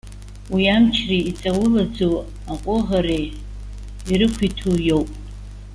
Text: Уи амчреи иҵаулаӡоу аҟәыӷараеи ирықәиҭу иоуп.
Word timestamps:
Уи 0.53 0.63
амчреи 0.75 1.27
иҵаулаӡоу 1.29 2.15
аҟәыӷараеи 2.53 3.25
ирықәиҭу 4.11 4.75
иоуп. 4.87 5.09